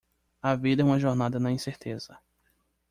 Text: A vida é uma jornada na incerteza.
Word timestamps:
A 0.41 0.55
vida 0.57 0.81
é 0.81 0.83
uma 0.83 0.97
jornada 0.99 1.39
na 1.39 1.51
incerteza. 1.51 2.17